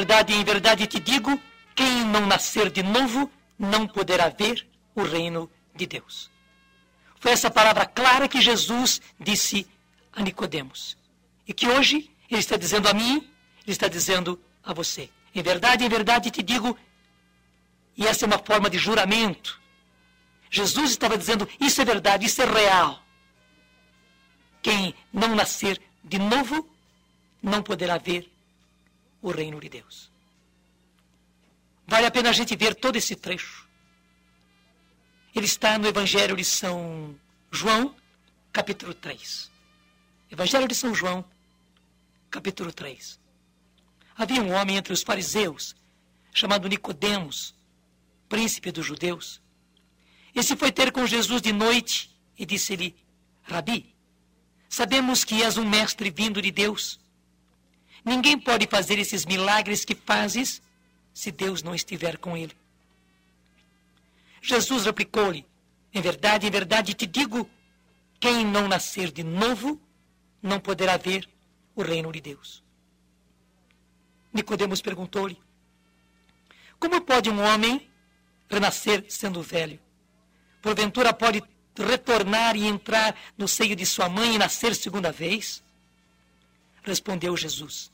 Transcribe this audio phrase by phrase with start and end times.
[0.00, 1.38] verdade, em verdade te digo:
[1.74, 6.30] quem não nascer de novo não poderá ver o reino de Deus.
[7.18, 9.66] Foi essa palavra clara que Jesus disse
[10.12, 10.96] a Nicodemos.
[11.46, 13.16] E que hoje ele está dizendo a mim,
[13.62, 15.10] ele está dizendo a você.
[15.34, 16.76] Em verdade, em verdade te digo,
[17.96, 19.60] e essa é uma forma de juramento.
[20.50, 23.02] Jesus estava dizendo: isso é verdade, isso é real.
[24.62, 26.66] Quem não nascer de novo
[27.42, 28.29] não poderá ver
[29.20, 30.10] o reino de Deus.
[31.86, 33.68] Vale a pena a gente ver todo esse trecho.
[35.34, 37.18] Ele está no Evangelho de São
[37.50, 37.94] João,
[38.52, 39.50] capítulo 3.
[40.30, 41.24] Evangelho de São João,
[42.30, 43.18] capítulo 3.
[44.16, 45.74] Havia um homem entre os fariseus,
[46.32, 47.54] chamado Nicodemos,
[48.28, 49.40] príncipe dos judeus.
[50.34, 52.94] Esse foi ter com Jesus de noite e disse-lhe:
[53.42, 53.94] Rabi,
[54.68, 57.00] sabemos que és um mestre vindo de Deus.
[58.04, 60.62] Ninguém pode fazer esses milagres que fazes
[61.12, 62.56] se Deus não estiver com ele.
[64.40, 65.46] Jesus replicou-lhe:
[65.92, 67.48] Em verdade, em verdade te digo,
[68.18, 69.80] quem não nascer de novo
[70.42, 71.28] não poderá ver
[71.74, 72.62] o reino de Deus.
[74.32, 75.38] Nicodemos perguntou-lhe:
[76.78, 77.88] Como pode um homem
[78.48, 79.78] renascer sendo velho?
[80.62, 81.42] Porventura pode
[81.76, 85.62] retornar e entrar no seio de sua mãe e nascer segunda vez?
[86.82, 87.90] Respondeu Jesus: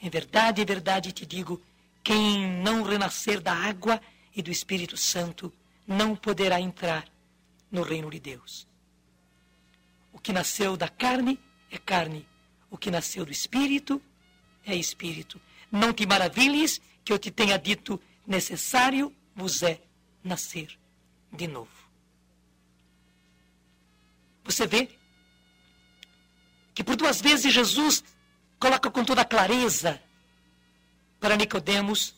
[0.00, 1.60] Em verdade, em verdade te digo,
[2.02, 4.00] quem não renascer da água
[4.34, 5.52] e do Espírito Santo
[5.86, 7.06] não poderá entrar
[7.70, 8.66] no reino de Deus.
[10.12, 11.38] O que nasceu da carne
[11.70, 12.26] é carne,
[12.70, 14.00] o que nasceu do Espírito
[14.64, 15.40] é Espírito.
[15.70, 19.80] Não te maravilhes que eu te tenha dito, necessário vos é
[20.22, 20.78] nascer
[21.32, 21.70] de novo.
[24.44, 24.88] Você vê
[26.74, 28.02] que por duas vezes Jesus
[28.60, 30.00] coloca com toda clareza
[31.18, 32.14] para Nicodemos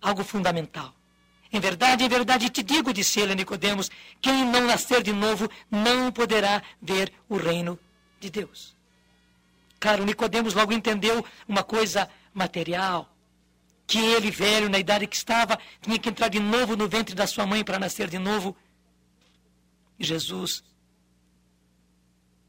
[0.00, 0.92] algo fundamental.
[1.52, 3.90] Em verdade, em verdade te digo, disse ele a Nicodemos,
[4.20, 7.78] quem não nascer de novo não poderá ver o reino
[8.18, 8.74] de Deus.
[9.78, 13.08] Claro, Nicodemos logo entendeu uma coisa material,
[13.86, 17.26] que ele, velho, na idade que estava, tinha que entrar de novo no ventre da
[17.26, 18.56] sua mãe para nascer de novo.
[19.98, 20.64] E Jesus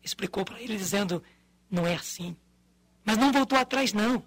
[0.04, 1.24] explicou para ele, dizendo:
[1.74, 2.38] não é assim.
[3.04, 4.24] Mas não voltou atrás, não.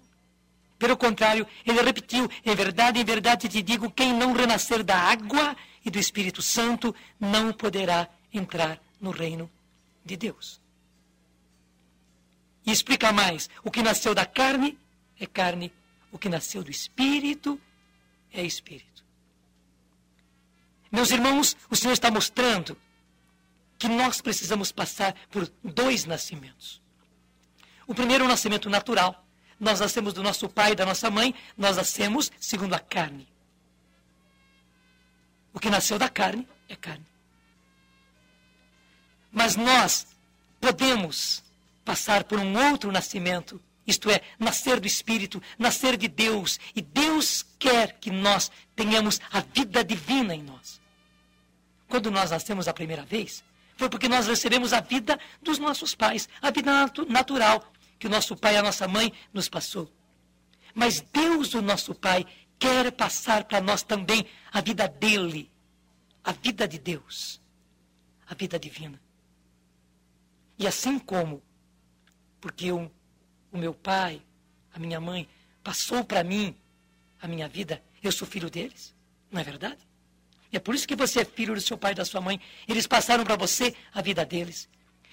[0.77, 5.55] Pelo contrário, ele repetiu: Em verdade, em verdade te digo: quem não renascer da água
[5.83, 9.49] e do Espírito Santo não poderá entrar no reino
[10.03, 10.59] de Deus.
[12.65, 14.77] E explica mais: o que nasceu da carne
[15.17, 15.71] é carne,
[16.11, 17.59] o que nasceu do Espírito
[18.31, 19.05] é Espírito.
[20.91, 22.77] Meus irmãos, o Senhor está mostrando
[23.79, 26.81] que nós precisamos passar por dois nascimentos.
[27.87, 29.27] O primeiro é o nascimento natural
[29.59, 33.27] nós nascemos do nosso pai e da nossa mãe, nós nascemos segundo a carne.
[35.53, 37.05] O que nasceu da carne é carne.
[39.31, 40.07] Mas nós
[40.61, 41.43] podemos
[41.83, 46.59] passar por um outro nascimento, isto é, nascer do Espírito, nascer de Deus.
[46.75, 50.79] E Deus quer que nós tenhamos a vida divina em nós.
[51.87, 53.43] Quando nós nascemos a primeira vez,
[53.75, 58.35] foi porque nós recebemos a vida dos nossos pais, a vida natural, que o nosso
[58.35, 59.91] pai e a nossa mãe nos passou.
[60.73, 62.25] Mas Deus, o nosso Pai,
[62.59, 65.51] quer passar para nós também a vida dele,
[66.23, 67.41] a vida de Deus,
[68.27, 69.01] a vida divina.
[70.57, 71.41] E assim como,
[72.39, 72.91] porque o,
[73.51, 74.21] o meu pai,
[74.73, 75.27] a minha mãe,
[75.63, 76.55] passou para mim
[77.21, 78.95] a minha vida, eu sou filho deles,
[79.31, 79.87] não é verdade?
[80.51, 82.39] E é por isso que você é filho do seu pai e da sua mãe.
[82.67, 84.69] Eles passaram para você a vida deles.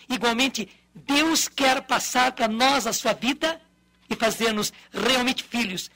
[0.09, 3.61] Igualmente, Deus quer passar para nós a sua vida
[4.09, 5.91] e fazer-nos realmente filhos.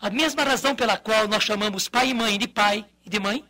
[0.00, 3.44] A mesma razão pela qual nós chamamos pai e mãe de pai e de mãe,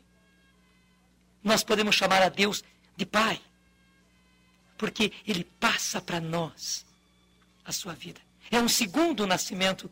[1.43, 2.63] nós podemos chamar a Deus
[2.97, 3.41] de pai.
[4.77, 6.85] Porque Ele passa para nós
[7.65, 8.21] a sua vida.
[8.51, 9.91] É um segundo nascimento.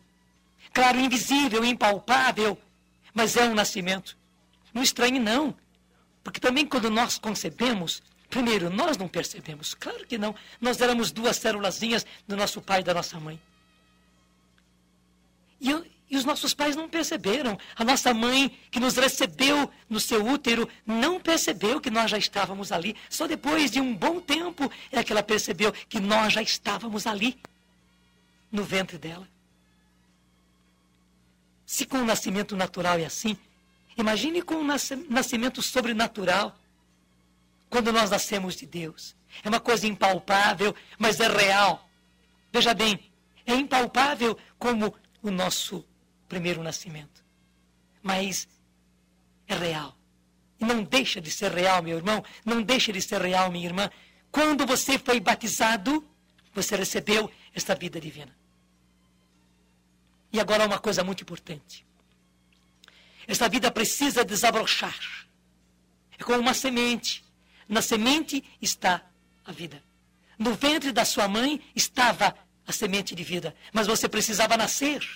[0.73, 2.59] Claro, invisível, impalpável,
[3.15, 4.17] mas é um nascimento.
[4.75, 5.57] Não estranhe, não.
[6.23, 9.75] Porque também quando nós concebemos, Primeiro, nós não percebemos.
[9.75, 10.35] Claro que não.
[10.61, 13.41] Nós éramos duas célulazinhas do nosso pai e da nossa mãe.
[15.61, 15.71] E,
[16.11, 17.59] e, os nossos pais não perceberam.
[17.75, 22.71] A nossa mãe, que nos recebeu no seu útero, não percebeu que nós já estávamos
[22.71, 22.95] ali.
[23.09, 27.39] Só depois de um bom tempo é que ela percebeu que nós já estávamos ali,
[28.53, 29.29] no ventre dela.
[31.65, 33.37] Se com o nascimento natural é assim,
[33.97, 36.58] imagine com o nascimento sobrenatural
[37.69, 39.17] quando nós nascemos de Deus.
[39.43, 41.89] É uma coisa impalpável, mas é real.
[42.53, 42.99] Veja bem,
[43.47, 45.85] é impalpável como o nosso
[46.29, 47.25] primeiro nascimento.
[48.03, 48.49] Mas
[49.47, 49.97] é real.
[50.61, 52.25] E não deixa de ser real, meu irmão.
[52.45, 53.91] Não deixa de ser real, minha irmã.
[54.31, 56.07] Quando você foi batizado,
[56.55, 58.37] você recebeu esta vida divina.
[60.33, 61.87] E agora uma coisa muito importante.
[63.27, 64.99] Esta vida precisa desabrochar.
[66.19, 67.25] É como uma semente.
[67.69, 69.05] Na semente está
[69.45, 69.83] a vida.
[70.39, 72.35] No ventre da sua mãe estava
[72.67, 73.55] a semente de vida.
[73.73, 75.07] Mas você precisava nascer.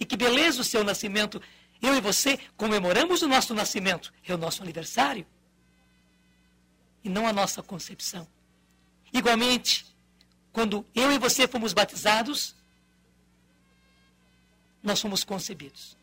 [0.00, 1.40] E que beleza o seu nascimento.
[1.80, 4.12] Eu e você comemoramos o nosso nascimento.
[4.26, 5.26] É o nosso aniversário.
[7.04, 8.26] E não a nossa concepção.
[9.12, 9.86] Igualmente,
[10.52, 12.56] quando eu e você fomos batizados,
[14.82, 15.96] nós fomos concebidos.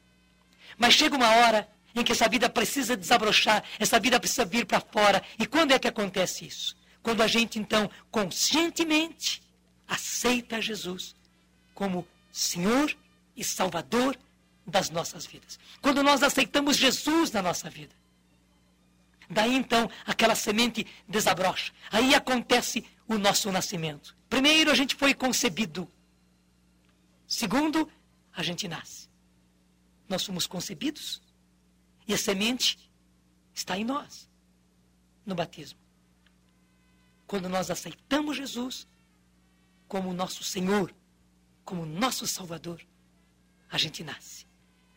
[0.77, 4.79] Mas chega uma hora em que essa vida precisa desabrochar, essa vida precisa vir para
[4.79, 5.21] fora.
[5.37, 6.75] E quando é que acontece isso?
[7.01, 9.41] Quando a gente, então, conscientemente
[9.87, 11.15] aceita Jesus
[11.73, 12.95] como Senhor
[13.35, 14.17] e Salvador
[14.65, 15.59] das nossas vidas.
[15.81, 17.93] Quando nós aceitamos Jesus na nossa vida.
[19.29, 21.73] Daí então aquela semente desabrocha.
[21.91, 24.15] Aí acontece o nosso nascimento.
[24.29, 25.89] Primeiro, a gente foi concebido.
[27.27, 27.89] Segundo,
[28.35, 29.09] a gente nasce.
[30.07, 31.22] Nós somos concebidos
[32.07, 32.77] e a semente
[33.53, 34.29] está em nós,
[35.25, 35.79] no batismo.
[37.25, 38.87] Quando nós aceitamos Jesus
[39.87, 40.93] como nosso Senhor,
[41.63, 42.81] como nosso Salvador,
[43.69, 44.45] a gente nasce.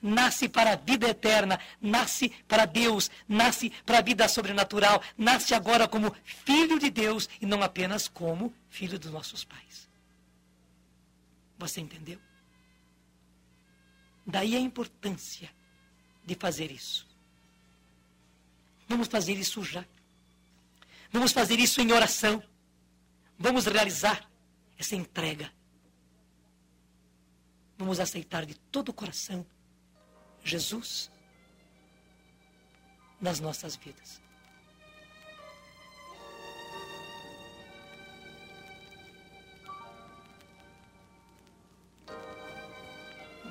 [0.03, 5.89] Nasce para a vida eterna, nasce para Deus, nasce para a vida sobrenatural, nasce agora
[5.89, 9.89] como filho de Deus e não apenas como filho dos nossos pais.
[11.59, 12.21] Você entendeu?
[14.27, 15.51] Daí a importância
[16.27, 17.07] de fazer isso.
[18.89, 19.85] Vamos fazer isso já.
[21.11, 22.43] Vamos fazer isso em oração.
[23.39, 24.29] Vamos realizar
[24.77, 25.53] essa entrega.
[27.79, 29.47] Vamos aceitar de todo o coração
[30.43, 31.11] Jesus
[33.21, 34.21] nas nossas vidas.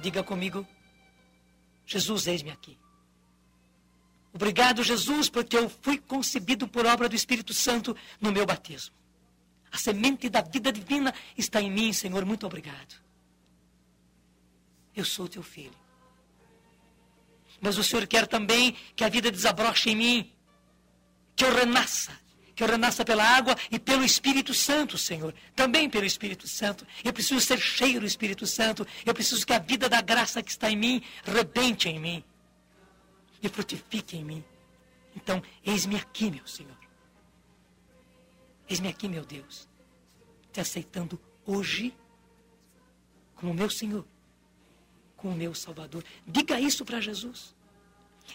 [0.01, 0.67] Diga comigo,
[1.85, 2.77] Jesus, eis-me aqui.
[4.33, 8.93] Obrigado, Jesus, porque eu fui concebido por obra do Espírito Santo no meu batismo.
[9.71, 12.25] A semente da vida divina está em mim, Senhor.
[12.25, 12.95] Muito obrigado.
[14.95, 15.75] Eu sou teu filho.
[17.61, 20.31] Mas o Senhor quer também que a vida desabroche em mim,
[21.35, 22.24] que eu renasça
[22.55, 25.33] que eu renasça pela água e pelo Espírito Santo, Senhor.
[25.55, 26.87] Também pelo Espírito Santo.
[27.03, 28.87] Eu preciso ser cheio do Espírito Santo.
[29.05, 32.23] Eu preciso que a vida da graça que está em mim rebente em mim
[33.41, 34.43] e frutifique em mim.
[35.15, 36.77] Então, eis-me aqui, meu Senhor.
[38.69, 39.67] Eis-me aqui, meu Deus.
[40.51, 41.93] Te aceitando hoje
[43.35, 44.05] como meu Senhor,
[45.17, 46.03] como meu Salvador.
[46.25, 47.53] Diga isso para Jesus.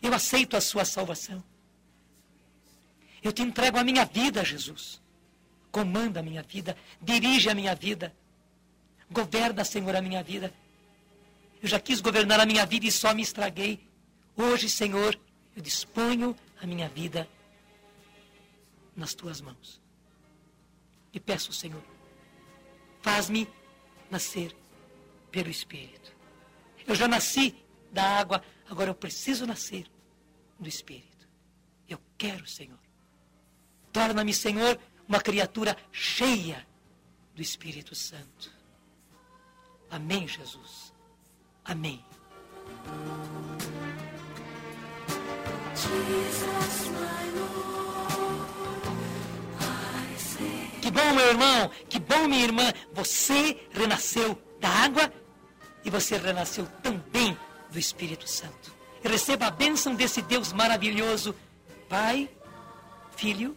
[0.00, 1.42] Eu aceito a sua salvação.
[3.22, 5.00] Eu te entrego a minha vida, Jesus.
[5.70, 8.14] Comanda a minha vida, dirige a minha vida.
[9.10, 10.52] Governa, Senhor, a minha vida.
[11.62, 13.86] Eu já quis governar a minha vida e só me estraguei.
[14.36, 15.18] Hoje, Senhor,
[15.54, 17.28] eu disponho a minha vida
[18.96, 19.80] nas tuas mãos.
[21.12, 21.82] E peço, Senhor,
[23.02, 23.48] faz-me
[24.10, 24.54] nascer
[25.30, 26.12] pelo Espírito.
[26.86, 27.54] Eu já nasci
[27.92, 29.86] da água, agora eu preciso nascer
[30.58, 31.28] do Espírito.
[31.88, 32.78] Eu quero, Senhor,
[33.92, 34.78] Torna-me, Senhor,
[35.08, 36.66] uma criatura cheia
[37.34, 38.50] do Espírito Santo.
[39.90, 40.92] Amém, Jesus.
[41.64, 42.04] Amém.
[50.80, 52.72] Que bom, meu irmão, que bom, minha irmã.
[52.92, 55.12] Você renasceu da água
[55.84, 57.36] e você renasceu também
[57.70, 58.72] do Espírito Santo.
[59.02, 61.34] receba a bênção desse Deus maravilhoso,
[61.88, 62.28] Pai,
[63.16, 63.56] Filho